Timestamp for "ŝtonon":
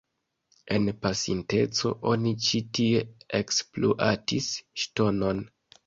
4.87-5.51